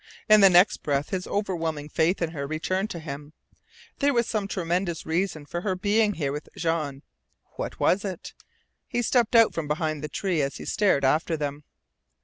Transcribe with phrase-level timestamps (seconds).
[0.27, 3.33] In the next breath his overwhelming faith in her returned to HIM.
[3.99, 7.03] There was some tremendous reason for her being here with Jean.
[7.55, 8.33] What was it?
[8.87, 11.65] He stepped out from behind the tree as he stared after them.